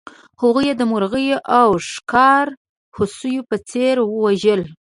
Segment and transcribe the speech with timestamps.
[0.41, 2.47] هغوی یې د مرغیو او ښکار
[2.95, 4.61] هوسیو په څېر وژل.